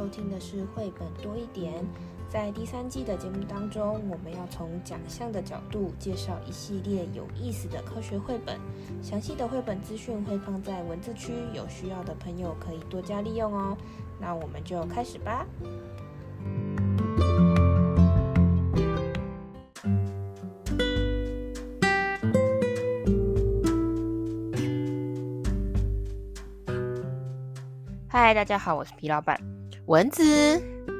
[0.00, 1.84] 收听的是绘本多一点。
[2.26, 8.58] 在第三季的节目当中，我们要从奖项的角度介绍一系列有意思的科学绘本。
[9.02, 13.76] 详细的绘本资讯会放在文字区，有需要的朋友可以多加利用哦。
[14.18, 15.44] 那我们就开始吧。
[28.08, 29.38] 嗨，大家好，我是皮老板，
[29.90, 30.22] 蚊子。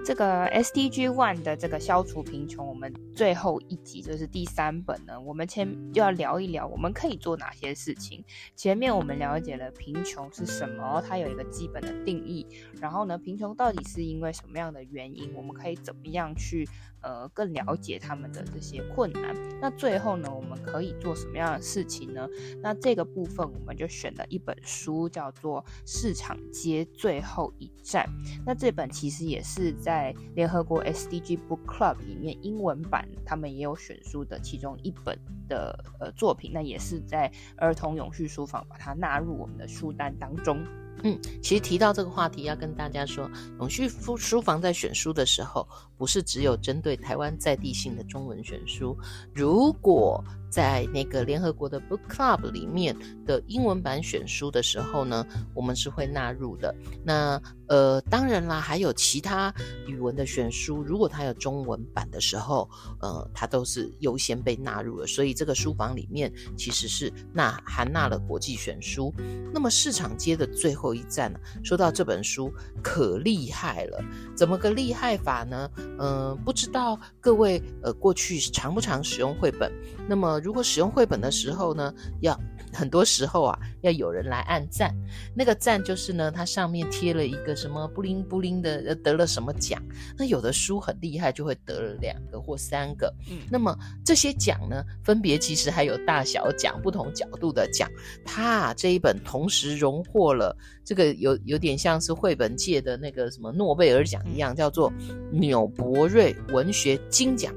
[0.05, 5.21] 这个 SDG One 的这个消除贫穷，们最后一集就是第三本呢。
[5.21, 8.25] 我们前就要聊一聊，我们可以做哪些事情。
[8.57, 12.47] 前面我们了解了贫穷是什么，它有一个基本的定义。
[12.81, 15.31] 然后呢，贫穷到底是因为什么样的原因？
[15.35, 16.67] 我们可以怎么样去
[17.03, 19.37] 呃更了解他们的这些困难？
[19.61, 22.27] 那最后呢，我们可以做什么样的事情呢？
[22.63, 28.07] 那这个部分我们就选了一本书，叫做《市场街最后一站》。
[28.47, 35.19] 那这本其实也是在在联合国 SDG Book Club 里面，英文版他们也有选书的其中一本
[35.49, 40.63] 的呃作品，那也是在儿童永续书房把它纳入我们的书单当中。
[41.03, 48.95] 嗯，其实提到这个话题，要跟大家说，永续书书房在选书的时候，不是只有针对台湾在地性的中文选书，
[49.33, 56.75] 如果在那个联合国的 Book Club 里面的英文版选书的时候呢，我们是会纳入的。
[57.05, 59.55] 那呃，当然啦，还有其他
[59.87, 62.69] 语文的选书，如果它有中文版的时候，
[63.01, 65.07] 呃，它都是优先被纳入了。
[65.07, 69.15] 所以这个书房里面其实是纳含纳了国际选书。
[69.55, 71.39] 那么市场街的最后一站呢？
[71.63, 75.71] 说到这本书可厉害了，怎么个厉害法呢？
[75.77, 79.71] 嗯、呃，不知道各位呃过去常不常使用绘本？
[80.09, 82.39] 那么如果使用绘本的时候呢，要
[82.73, 84.95] 很多时候啊，要有人来按赞。
[85.35, 89.83] 那个赞就是呢，它上面贴了一个什么布灵布灵的，得了什么奖。
[90.17, 93.13] 那有的书很厉害，就会得了两个或三个。
[93.31, 97.91] 嗯，那么这些奖呢，分别其实还有大小奖，不同角度的奖。
[98.25, 104.93] 它这一本同时荣获了这个有有点像是绘本界的那个什么诺贝尔奖一样，叫做
[105.33, 107.55] 纽伯瑞文学金奖，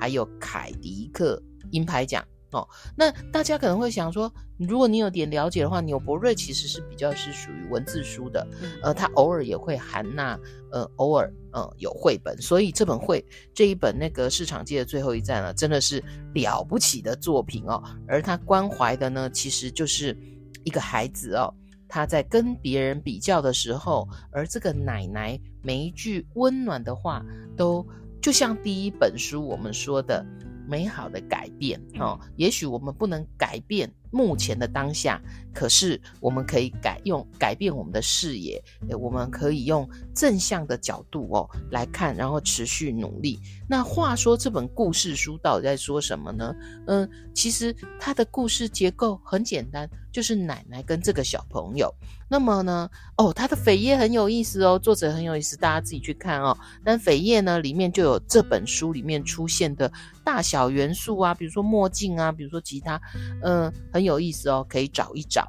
[0.00, 1.40] 还有凯迪克。
[1.72, 2.66] 银牌奖哦，
[2.96, 8.46] 那大家可能会想说，如果你有点了解的话，纽伯瑞其实是比较是属于文字书的，
[8.82, 10.38] 呃，他偶尔也会含纳，
[10.70, 13.22] 呃，偶尔呃有绘本，所以这本绘
[13.52, 16.02] 这一本那个市场界的最后一站呢，真的是
[16.34, 17.82] 了不起的作品哦。
[18.06, 20.16] 而他关怀的呢，其实就是
[20.62, 21.52] 一个孩子哦，
[21.88, 27.84] 他在跟别人比较的时候，而这个奶奶每一句温暖的话，都
[28.22, 30.24] 就像第一本书我们说的。
[30.66, 35.20] 美好的改变哦，也许我们不能改变目前的当下，
[35.52, 38.62] 可是我们可以改用改变我们的视野，
[38.98, 43.38] 我们可以用正向的角度哦来看，然后持续努力。
[43.68, 46.54] 那话说这本故事书到底在说什么呢？
[46.86, 51.92] 嗯，其实它的故事结构很简单，就是奶奶跟这个小朋友。
[52.28, 56.56] 那么呢，哦，它的扉页很有意思哦，作者很有意思，大家自己去看哦。
[56.82, 59.92] 但扉页呢，里面就有这本书里面出现的
[60.24, 63.00] 大小元素啊，比如说墨镜啊，比如说吉他，
[63.42, 65.46] 嗯，很有意思哦，可以找一找。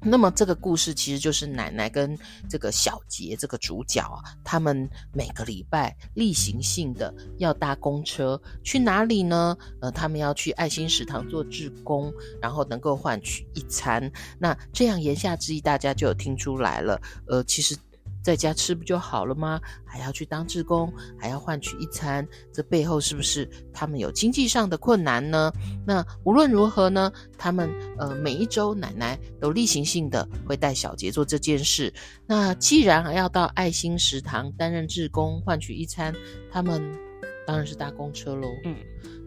[0.00, 2.16] 那么这个故事其实就是奶奶跟
[2.48, 9.56] 这个小杰这个主角啊，他们每个礼拜例行性的要搭公车去哪里呢？
[9.80, 14.10] 呃，他们要去爱心食堂做志工，然后能够换取一餐。
[14.38, 17.00] 那这样言下之意，大家就有听出来了。
[17.26, 17.76] 呃，其实。
[18.22, 19.60] 在家吃不就好了吗？
[19.84, 25.52] 还要去当志工，还要换取一餐，这背后是不是他们有经济上的困难呢？
[25.86, 31.92] 那无论如何呢，他们呃每一周奶奶都例行性的会带小杰做这件事。
[32.26, 36.14] 那既然还要到爱心食堂担任志工换取一餐，
[36.50, 36.82] 他们
[37.46, 38.46] 当然是搭公车喽。
[38.64, 38.76] 嗯，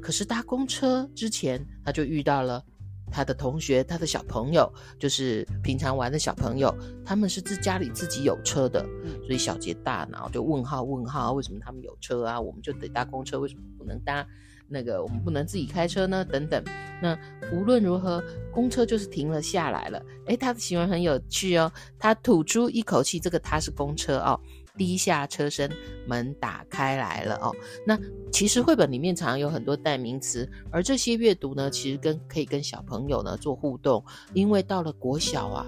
[0.02, 2.64] 可是搭公车之前，他就遇到了。
[3.12, 6.74] 他的同学，他的小朋友，就是平常玩的小朋友，
[7.06, 8.84] 他们是自家里自己有车的，
[9.26, 12.40] 所以小杰大脑就问号问号，为什么他们有车啊？
[12.40, 14.26] 我们就得搭公车，为什么不能搭
[14.68, 15.04] 那个？
[15.04, 16.24] 我们不能自己开车呢？
[16.24, 16.64] 等等。
[17.02, 17.18] 那
[17.52, 18.24] 无论如何，
[18.54, 20.02] 公车就是停了下来了。
[20.28, 24.40] 诶，他的行为很有趣哦，他吐出一口气，这个他是公车哦。
[24.78, 25.70] 低下车身，
[26.08, 27.56] 门打开来了哦。
[27.86, 28.00] 那
[28.32, 34.04] 其实绘本里面常常有很多代名词，而这些阅读呢，其实跟可以跟小朋友呢做互动。
[34.34, 35.66] 因为到了国小啊，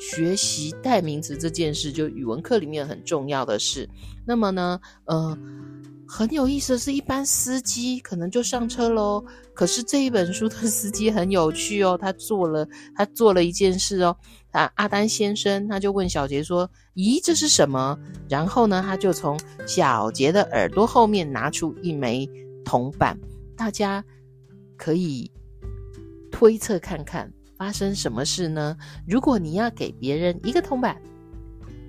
[0.00, 3.88] 学习代名词这件事，就语文课里面很重要的事。
[4.26, 5.36] 那么呢，呃，
[6.06, 9.24] 很有意思的是，一般司机可能就上车喽。
[9.54, 14.16] 可是这一本书的司机很有趣哦，他做了他做了一件事哦。
[14.58, 17.96] 他阿丹先生他就问小杰说：“咦，这是什么？”
[18.28, 19.38] 然后呢，他就从
[19.68, 22.28] 小杰的耳朵后面拿出一枚
[22.64, 23.16] 铜板，
[23.56, 24.04] 大家
[24.76, 25.30] 可以
[26.32, 28.76] 推测看看发生什么事呢？
[29.06, 31.00] 如果你要给别人一个铜板，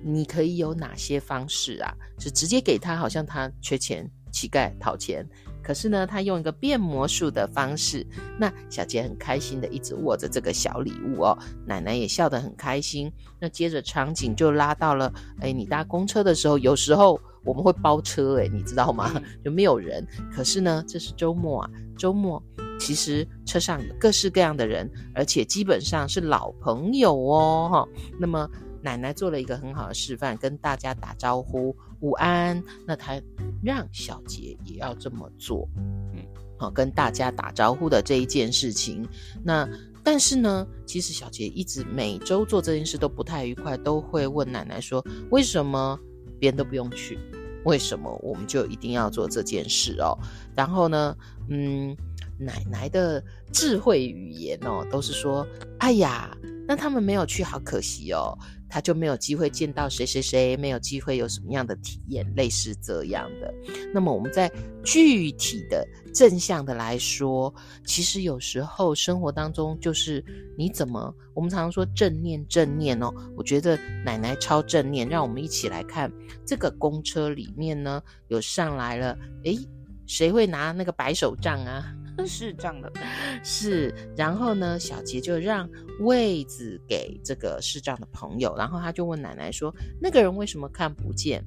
[0.04, 1.92] 你可以有哪些方式啊？
[2.20, 5.28] 是直接给他，好像他缺钱，乞丐讨钱。
[5.70, 8.04] 可是呢，他用一个变魔术的方式，
[8.36, 13.08] 那小杰很开心的一直握着这个小礼物哦，奶奶也笑得很开心。
[13.38, 19.12] 那接着场景就拉到了，哎，你搭公车的时候，有时候我们会包车，哎，你知道吗？
[19.44, 20.04] 就没有人。
[20.34, 22.42] 可是呢，这是周末啊，周末
[22.80, 27.88] 其实车上有各式各样的人，而且基本上是老朋友哦，哈。
[28.18, 28.50] 那么。
[28.82, 32.62] 奶奶做了一个很好的示范，跟大家打招呼，午安。
[32.86, 33.20] 那她
[33.62, 35.68] 让小杰也要这么做，
[36.14, 36.24] 嗯，
[36.58, 39.06] 好，跟大家打招呼的这一件事情。
[39.42, 39.68] 那
[40.02, 45.98] 但是呢，其实小杰一直每周做这件事都不太愉快，都会问奶奶说：为什么
[46.38, 47.18] 别人都不用去？
[47.66, 50.16] 为什么我们就一定要做这件事哦？
[50.56, 51.14] 然后呢，
[51.50, 51.94] 嗯，
[52.40, 53.22] 奶奶的
[53.52, 55.46] 智慧语言哦，都是说：
[55.78, 58.36] 哎呀，那他们没有去，好可惜哦。
[58.72, 63.52] 他就没有机会见到谁谁谁，没有机会有什么样的体验，类似这样的。
[63.92, 64.48] 那么我们在
[64.84, 65.84] 具体的
[66.14, 67.52] 正向的来说，
[67.84, 70.24] 其实有时候生活当中就是
[70.56, 73.12] 你怎么，我们常常说正念正念哦。
[73.36, 76.08] 我觉得奶奶超正念，让我们一起来看
[76.46, 79.58] 这个公车里面呢，有上来了，诶，
[80.06, 81.92] 谁会拿那个白手杖啊？
[82.26, 82.92] 是这样的
[83.44, 85.68] 是，然后呢，小杰就让
[86.00, 91.44] 位子给这个视障的朋友，然后他就问奶奶说：“那个人为什么看不见？”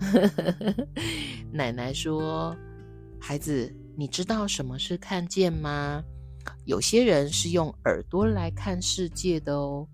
[1.52, 2.56] 奶奶说
[3.20, 6.02] ：“孩子，你知道什么是看见吗？
[6.66, 9.86] 有些人是用耳朵来看世界的哦。”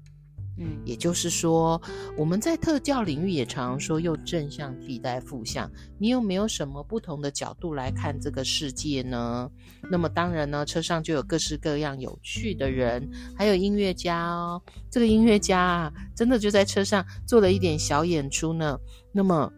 [0.58, 1.81] 嗯，也就是说，
[2.19, 5.70] 我们在特教领域也常说用正向替代负向。
[5.99, 9.50] 你有没有什么不同的角度来看这个世界呢？
[9.91, 14.61] 那么当然呢，车上就有各式各样有趣的人，还有音乐家哦。
[14.91, 18.79] 这个音乐家啊，真的就在车上做了一点小演出呢。
[19.12, 19.50] 那么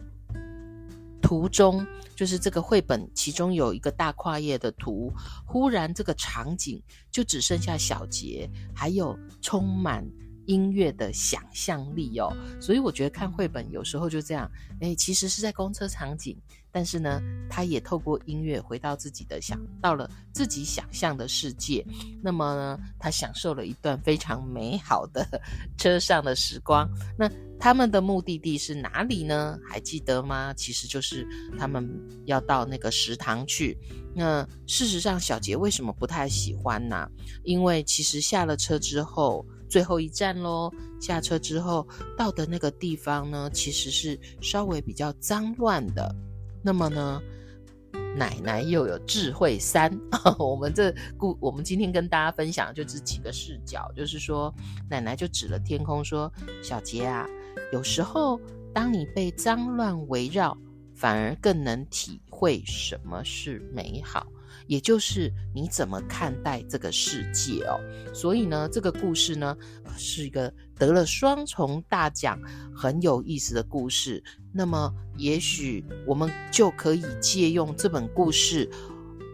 [1.21, 1.85] 图中
[2.15, 5.13] 就是这个绘本，其中有一个大跨页的图，
[5.45, 6.81] 忽然这个场景
[7.11, 10.07] 就只剩下小杰，还有充满。
[10.47, 14.51] 音乐的想象力哦，所以我觉得看绘本有时候就这样，
[14.81, 16.37] 诶，其实是在公车场景，
[16.71, 21.87] 但是呢，他也透过音乐回到自己的想，到了自己想象的世界，
[22.23, 25.27] 那么呢，他享受了一段非常美好的
[25.79, 26.89] 车上的时光。
[27.17, 29.57] 那他们的目的地是哪里呢？
[29.69, 30.53] 还记得吗？
[30.55, 31.89] 其实就是他们
[32.27, 33.79] 要到那个食堂去。
[34.15, 37.09] 那事实上，小杰为什么不太喜欢呢？
[37.45, 39.47] 因为其实下了车之后。
[39.73, 40.71] 最后一站喽，
[41.01, 46.15] 下车之后到的那个地方呢，其实是稍微比较脏乱的。
[46.63, 47.23] 那么呢，
[48.15, 49.91] 奶奶又有智慧三，
[50.39, 54.55] 我们这故我们今天跟大家分享就这几个视角，就是说
[54.91, 56.31] 奶奶就指了天空说
[56.63, 57.27] ：“小杰啊，
[57.73, 58.39] 有时候
[58.75, 60.55] 当你被脏乱围绕，
[60.95, 64.27] 反而更能体会什么是美好。”
[64.73, 67.79] 也就是你怎么看待这个世界哦？
[68.15, 69.55] 所以呢，这个故事呢
[69.99, 72.41] 是一个得了双重大奖、
[72.75, 74.25] 很有意思的故事。
[74.51, 78.67] 那么，也许我们就可以借用这本故事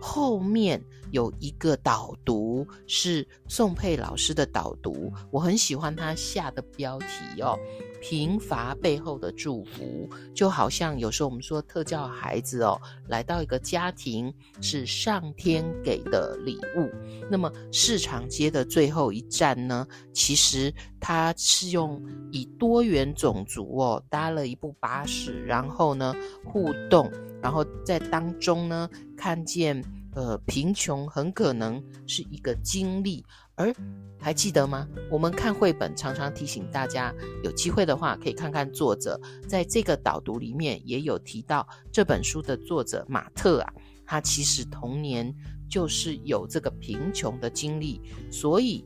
[0.00, 7.58] 后面有一个导读，是宋佩老师的导读，我很喜欢他下的标题哦。
[8.00, 16.88] 贫乏背后的祝福，就好像有时候我们说特教孩子哦，来到一个家庭是上天给的礼物。
[17.28, 22.00] 那么市场街的最后一站呢，其实它是用
[22.30, 27.10] 以多元种族哦搭了一部巴士，然后呢互动，
[27.42, 29.82] 然后在当中呢看见
[30.18, 33.24] 呃贫穷很可能是一个经历。
[33.54, 33.72] 而
[34.20, 34.86] 还记得吗？
[35.10, 39.20] 我们看绘本常常提醒大家，有机会的话可以看看作者。
[39.48, 43.72] 在这个导读里面也有提到，这本书的作者马特啊，
[44.04, 45.32] 他其实童年
[45.68, 48.84] 就是有这个贫穷的经历，所以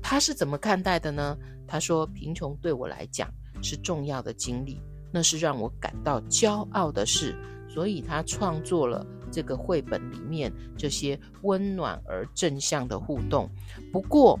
[0.00, 1.36] 他是怎么看待的呢？
[1.66, 3.28] 他说：“贫穷对我来讲
[3.62, 4.80] 是重要的经历，
[5.12, 7.36] 那是让我感到骄傲的事。”
[7.68, 13.50] 所以他创作了这个绘本里面这些温暖而正向的互动。
[13.92, 14.38] 不过，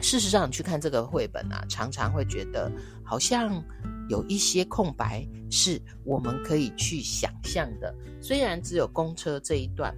[0.00, 2.70] 事实上你去看这个绘本啊，常常会觉得
[3.04, 3.62] 好像
[4.08, 7.94] 有一些空白是我们可以去想象的。
[8.20, 9.94] 虽然只有公车这一段，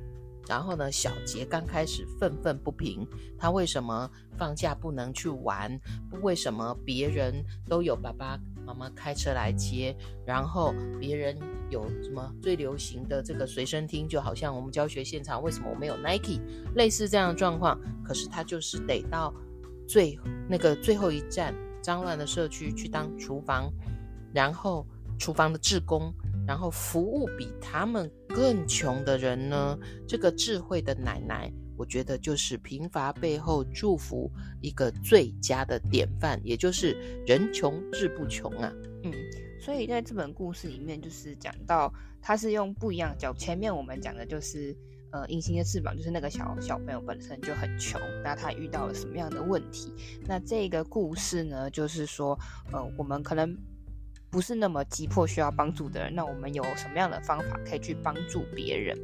[0.46, 3.06] 然后呢，小杰刚开始愤愤不平，
[3.38, 5.78] 他为什么放假不能去玩？
[6.22, 9.96] 为什么别人都有爸爸妈妈开车来接，
[10.26, 11.34] 然后别人
[11.70, 16.38] 有什么最流行的这个随身听，就好像我们教学现场，为什么我没有 Nike？
[16.74, 19.32] 类似这样的状况，可是他就是得到
[19.88, 23.72] 最那个最后一站，脏乱的社区去当厨房，
[24.34, 24.86] 然后
[25.18, 26.12] 厨房的志工。
[26.46, 29.78] 然后服务比他们更穷的人呢？
[30.06, 34.30] 这个智慧的奶奶，我觉得就是贫乏背后祝福
[34.60, 36.92] 一个最佳的典范，也就是
[37.26, 38.70] 人穷志不穷啊。
[39.04, 39.12] 嗯，
[39.60, 43.32] 所以在这本故事里面，就是讲到他是用不一样的角。
[43.32, 44.76] 前面我们讲的就是
[45.12, 49.94] 呃，隐形的翅膀，就是那个小小朋友本身就很穷，那他遇到了什么样的问题？
[50.26, 52.38] 那这个故事呢，就是说
[52.72, 53.56] 呃，我们可能。
[54.30, 58.96] 不是那么急迫需要帮助的人，那我们有什么样的方法可以去帮助别人？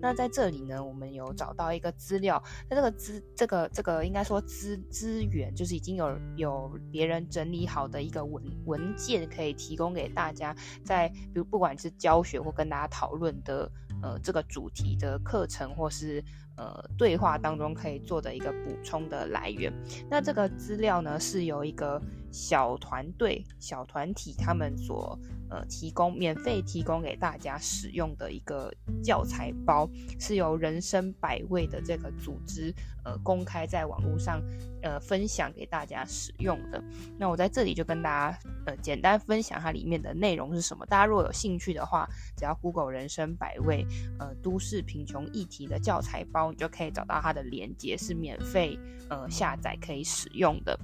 [0.00, 13.70] 那在这里呢，我们有找到一个资料，那这个资这个这个应该说资资源，就是已经有有别人整理好的一个文文件可以提供给大家，在比如不管是教学或跟大家讨论的
[14.02, 16.22] 呃这个主题的课程或是
[16.56, 19.72] 呃对话当中可以做的一个补充的来源。
[20.10, 22.02] 那这个资料呢，是由一个。
[22.32, 25.18] 小团队、小团体，他们所
[25.50, 28.72] 呃提供免费提供给大家使用的一个
[29.02, 32.74] 教材包，是由人生百味的这个组织
[33.04, 34.42] 呃公开在网络上
[34.82, 36.82] 呃分享给大家使用的。
[37.18, 40.86] 那我在这里就跟大家呃简单分享它里面的内容是什么。
[40.86, 43.86] 大家如果有兴趣的话，只要 Google 人生百味
[44.18, 48.78] 呃都市贫穷议题的教材包，你就可以找到它的连接，是免费
[49.10, 50.78] 呃下载可以使用的。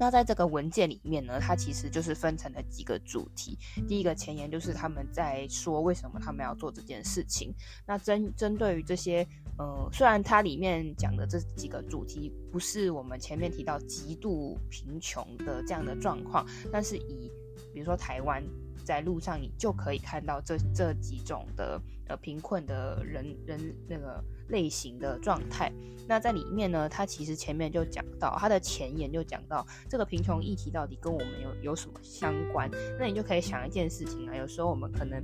[0.00, 3.58] 那在这个文件里面呢，它其实就是分成了几个主题。
[3.86, 7.54] 第一个前言就是他们在说为什么他们要做这件事情。
[7.86, 9.26] 那针针对于这些，
[9.58, 17.30] 呃，虽然它里面讲的这几个主题不是我们前面提到极度贫穷的这样的状况，但是以
[17.74, 18.42] 比如说台湾。
[18.84, 25.72] 在路上，你就可以看到这这几种的呃贫困的人人那个类型的状态。
[26.08, 32.70] 那在里面呢，他其实前面就讲到，他的前言就讲到这个贫穷议题到底跟我们有有什么相关？
[32.98, 35.22] 那你就可以想一件事情啊，有时候我们可能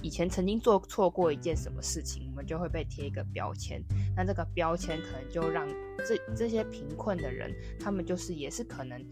[0.00, 3.82] 以前曾经做错过一件什么事情，我们就会被贴一个标签。
[4.16, 5.68] 那这个标签可能就让
[6.06, 9.04] 这这些贫困的人，他们就是也是可能。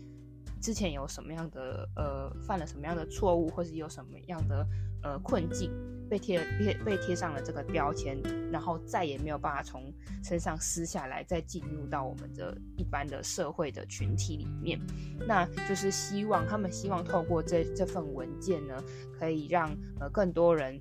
[0.63, 4.67] 之前有什么样的呃犯了什么样的错误，或是有什么样的
[5.03, 5.73] 呃困境，
[6.09, 8.17] 被贴被被贴上了这个标签，
[8.53, 9.93] 然后再也没有办法从
[10.23, 14.81] 身上撕下来，再进入到我们的一般的社会的群体里面。
[15.27, 18.81] 那就是希望他们希望透过这这份文件呢，
[19.19, 20.81] 可以让呃更多人。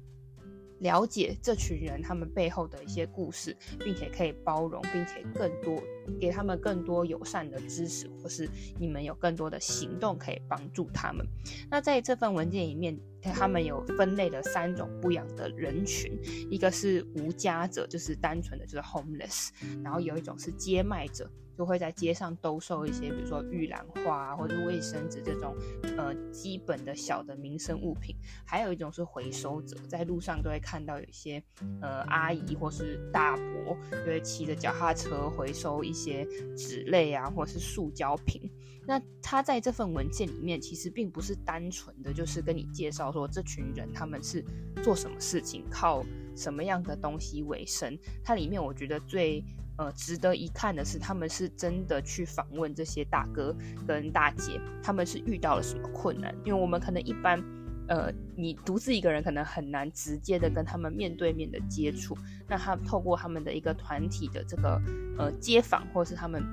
[0.82, 5.82] 了解这群人他们背后的一些故事，并且可以包容，并且更多
[6.20, 11.26] 给他们更多友善的知识，或是你们有更多的行动可以帮助他们。
[11.70, 16.12] 那在这份文件里面，他们有分类了三种不一样的人群，
[16.50, 19.50] 一个是无家者，就是单纯的就是 homeless，
[19.84, 21.30] 然后有一种是接卖者。
[21.62, 25.56] 就会在街上兜售一些，比如说玉兰花啊，或者卫生纸这种，
[25.96, 28.16] 呃，基本的小的民生物品。
[28.44, 31.40] 还有一种是回收者，在路上都会看到有一些，
[31.80, 36.26] 呃，阿姨或是大伯，就会骑着脚踏车回收一些
[36.58, 38.42] 纸类啊，或是塑胶瓶。
[38.88, 44.44] 那他在这份文件里面，其实并不是单纯的就是跟你介绍说这群人他们是
[44.82, 46.04] 做什么事情，靠
[46.36, 47.96] 什么样的东西为生。
[48.24, 49.44] 它里面我觉得最。
[49.78, 53.56] 呃，值得一看的是，他们是真的去访问这些大哥
[53.88, 56.36] 跟大姐，他们是遇到了什么困难？
[56.46, 57.44] 因为我们可能一般，
[57.88, 62.18] 呃，你独自一个人可能很难直接的跟他们面对面的接触。
[62.48, 64.82] 那他透过他们的一个团体的这个
[65.18, 66.44] 呃街访，或是他们。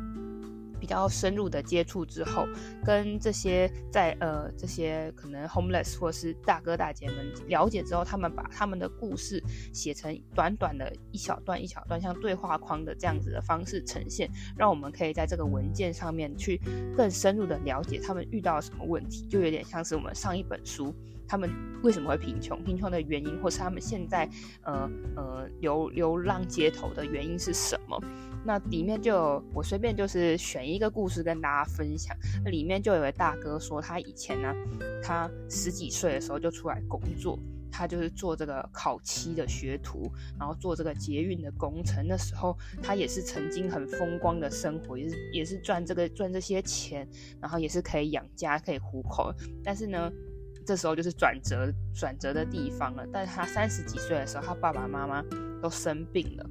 [0.80, 2.46] 比较深入的接触之后，
[2.84, 9.42] 跟这些在呃这些可能 homeless 或是大哥大姐们了解之后，他们把他们的故事
[9.72, 16.60] 写成短短的一小段一小段，像对话框的这样子的方式呈现，让我们可以在这个文件上面去
[16.96, 20.94] 更深入的了解他们遇到了什么问题，就有点像是我们上一本书，
[21.26, 21.50] 他们
[21.82, 24.28] 为什么会贫穷，贫穷的原因，或是他们现在
[24.62, 28.00] 呃呃流流浪街头的原因是什么。
[28.44, 32.16] 那里面就有我随便就是选一个故事跟大家分享。
[32.44, 34.54] 那里面就有位大哥说，他以前呢，
[35.02, 37.38] 他十几岁的时候就出来工作，
[37.70, 42.06] 他就是做这个烤漆的学徒，然后做这个捷运的工程。
[42.06, 47.06] 那时候他也是曾经很风光的生活，也是也是赚这个赚这些钱，
[47.40, 49.30] 然后也是可以养家可以糊口。
[49.62, 50.10] 但是呢，
[50.64, 53.06] 这时候就是转折转折的地方了。
[53.12, 55.22] 但是他三十几岁的时候，他爸爸妈妈
[55.60, 56.50] 都生病了。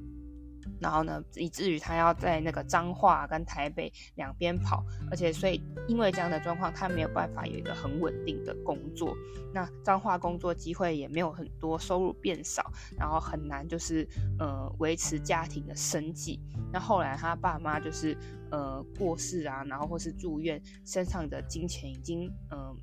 [0.80, 9.14] 然后呢，以至于他要在那个彰化跟台北两边跑，而且所以因为这样的状况，他没有办法有一个很稳定的工作。
[9.52, 14.06] 那彰化工作机会也没有很多，收入变少，然后很难就是
[14.38, 16.40] 呃维持家庭的生计。
[16.72, 18.16] 那后来他爸妈就是
[18.50, 22.58] 呃过世啊，然后或是住院，身上的金钱已经嗯。
[22.58, 22.76] 呃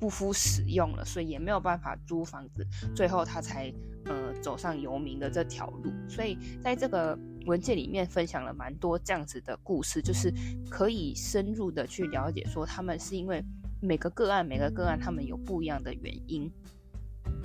[0.00, 2.64] 不敷使用了，所以也没有办法租房子，
[2.94, 3.68] 最后他才
[4.04, 5.92] 呃走上游民的这条路。
[6.08, 10.32] 所以在这个文件里面分享了蛮多这样子的故事，就是
[10.70, 13.42] 可以深入的去了解，说他们是因为
[13.80, 16.50] 每个个案每个个案他们有不一样的原因。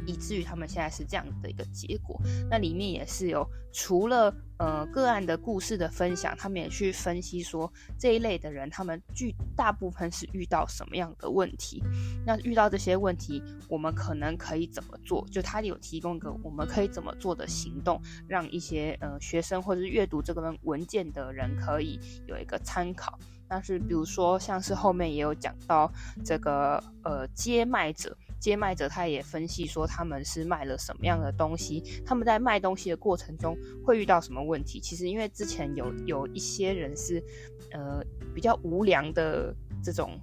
[0.05, 2.19] 以至于他们现在是这样的一个结果。
[2.49, 11.81] 那里面也是有除了呃个案的故事的分享，他们也去分析说这一类的人，他们巨大部分是遇到什么样的问题。
[12.25, 15.25] 那遇到这些问题，我们可能可以怎么做？
[15.31, 23.17] 就他有提供一个我们可以怎么做的行动，让一些呃学生或者是阅读这个文件的人可以有一个参考。
[23.47, 25.91] 但是比如说像是后面也有讲到
[26.23, 28.15] 这个呃接卖者。
[28.43, 31.81] 街卖者他也分析说，他们是卖了什么样的东西？
[32.05, 34.81] 他们在卖东西的过程中会遇到什么问题？
[34.81, 37.23] 其实因为之前有有一些人是，
[37.71, 38.03] 呃，
[38.35, 40.19] 比较无良的这种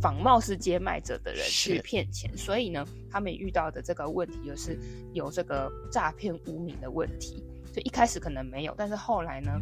[0.00, 4.78] 仿冒式接卖者的人去骗钱，所以呢，他们遇到的这个问题就是
[5.12, 7.44] 有这个诈骗污名的问题。
[7.70, 9.52] 就一开始可能没有，但是后来呢，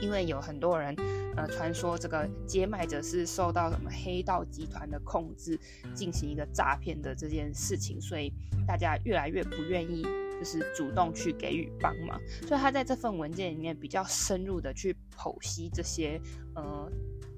[0.00, 0.94] 因为有很多人。
[1.36, 5.60] 呃，传说这个接卖者是受到什么黑道集团的控制，
[5.94, 8.32] 进行一个诈骗的这件事情，所以
[8.66, 12.18] 大家越来越不愿意，就是主动去给予帮忙。
[12.48, 16.18] 所以他在这份文件里面比较深入的去剖析这些，
[16.54, 16.90] 呃，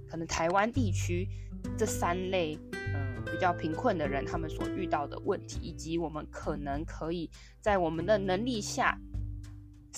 [0.09, 1.27] 可能台湾地区
[1.77, 7.29] 这三类，嗯、比较贫困的人他们所遇到的问题，以及我们可能可以
[7.61, 8.97] 在我们的能力下。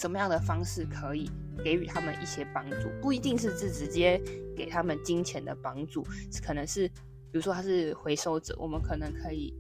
[0.01, 1.31] 什么样的方式可以
[1.63, 2.89] 给予他们一些帮助？
[3.03, 4.19] 不一定是是直接
[4.57, 6.03] 给他们金钱的帮助，
[6.43, 9.53] 可能是比如说他是回收者，我们可能可以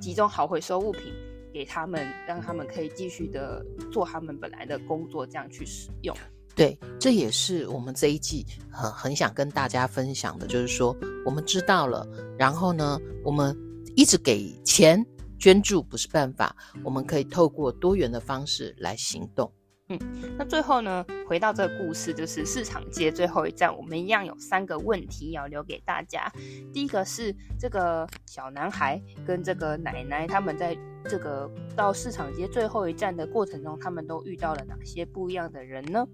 [0.00, 1.12] 集中好回收物品
[1.52, 6.16] 给他们，让他们可以继续的做他们本来的工作，这样去使用。
[6.56, 12.04] 对，这也是我们这一季很很想跟大家分享的，就是说我们知道了，
[12.36, 13.56] 然后呢，我们
[13.94, 15.06] 一直给钱
[15.38, 19.48] 捐助不是办法，我们可以透过多元的方式来行动。
[19.88, 19.98] 嗯，
[20.38, 26.32] 那最后呢，回到这个故事，就是市场街最后一站，我们一样有三个问题要留给大家。
[26.72, 36.06] 第一个是这个小男孩跟这个奶奶，他们在这个到市场街最后一站的过程中，他们都遇到了哪些不一样的人呢？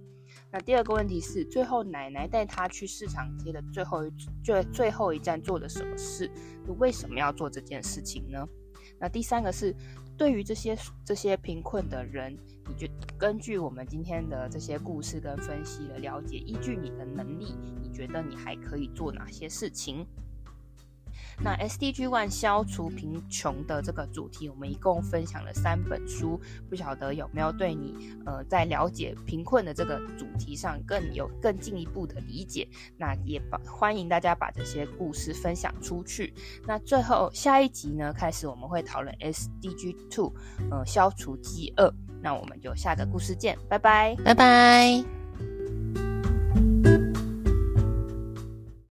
[0.51, 6.29] 那第二个问题是，最后奶奶带他去市场街的最后一最最后一站做了什么事？
[6.79, 8.45] 为什么要做这件事情呢？
[8.99, 9.73] 那第三个是，
[10.17, 12.37] 对于这些这些贫困的人，
[12.77, 12.87] 就
[13.19, 20.07] 根据我们今天的这些故事跟分析的了解，依据你的能力，你觉得你还可以做哪些事情？
[21.43, 32.69] 那 SDG One 消除贫穷的这个主题，我们一共分享了三本书，不晓得有没有对你呃在了解贫困的这个主题上更有更进一步的理解？
[32.99, 36.35] 那也把欢迎大家把这些故事分享出去。
[36.67, 40.35] 那最后下一集呢，开始我们会讨论 SDG Two，
[40.71, 41.91] 呃，消除饥饿。
[42.23, 45.20] 那我们就下个故事见，拜拜，拜拜。